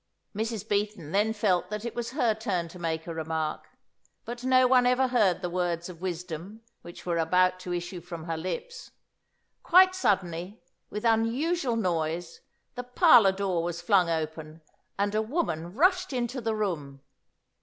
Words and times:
Mrs. 0.35 0.67
Beaton 0.67 1.11
then 1.11 1.31
felt 1.31 1.69
that 1.69 1.85
it 1.85 1.93
was 1.93 2.13
her 2.13 2.33
turn 2.33 2.67
to 2.69 2.79
make 2.79 3.05
a 3.05 3.13
remark, 3.13 3.67
but 4.25 4.43
no 4.43 4.65
one 4.65 4.87
ever 4.87 5.09
heard 5.09 5.43
the 5.43 5.47
words 5.51 5.89
of 5.89 6.01
wisdom 6.01 6.61
which 6.81 7.05
were 7.05 7.19
about 7.19 7.59
to 7.59 7.71
issue 7.71 8.01
from 8.01 8.23
her 8.23 8.35
lips. 8.35 8.89
Quite 9.61 9.93
suddenly, 9.93 10.63
with 10.89 11.05
unusual 11.05 11.75
noise, 11.75 12.39
the 12.73 12.83
parlour 12.83 13.31
door 13.31 13.61
was 13.61 13.79
flung 13.79 14.09
open, 14.09 14.61
and 14.97 15.13
a 15.13 15.21
woman 15.21 15.75
rushed 15.75 16.11
into 16.13 16.41
the 16.41 16.55
room. 16.55 17.01